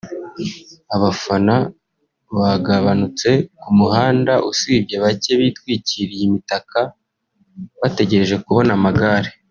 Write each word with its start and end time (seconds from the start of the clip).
abafana 0.95 1.55
bagabanutse 2.37 3.29
ku 3.59 3.69
muhanda 3.79 4.33
usibye 4.49 4.95
bake 5.03 5.31
bitwikiriye 5.39 6.23
imitaka 6.29 6.79
bategereje 7.81 8.35
kubona 8.45 8.71
amagare 8.77 9.29